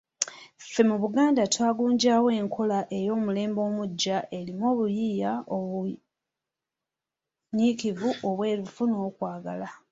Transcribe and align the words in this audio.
Ffe 0.63 0.81
mu 0.89 0.95
Buganda 1.01 1.41
twagunjawo 1.53 2.27
enkola 2.39 2.79
ey'omulembe 2.97 3.59
omuggya 3.69 4.17
erimu 4.37 4.63
obuyiiya, 4.71 5.31
obunyiikivu, 5.55 8.09
obwerufu, 8.27 8.81
n'okwagala. 8.87 9.67